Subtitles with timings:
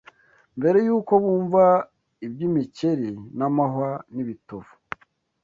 [0.57, 1.63] Mbere y’uko bumva
[2.25, 4.73] iby’imikeri n’amahwa n’ibitovu